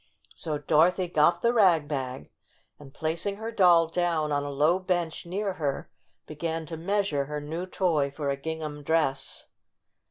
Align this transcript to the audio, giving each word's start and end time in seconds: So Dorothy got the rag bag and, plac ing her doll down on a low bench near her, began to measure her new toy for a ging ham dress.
So 0.33 0.57
Dorothy 0.57 1.07
got 1.07 1.43
the 1.43 1.53
rag 1.53 1.87
bag 1.87 2.31
and, 2.79 2.91
plac 2.91 3.23
ing 3.27 3.35
her 3.35 3.51
doll 3.51 3.85
down 3.85 4.31
on 4.31 4.43
a 4.43 4.49
low 4.49 4.79
bench 4.79 5.27
near 5.27 5.53
her, 5.53 5.91
began 6.25 6.65
to 6.65 6.75
measure 6.75 7.25
her 7.25 7.39
new 7.39 7.67
toy 7.67 8.09
for 8.09 8.31
a 8.31 8.35
ging 8.35 8.61
ham 8.61 8.81
dress. 8.81 9.45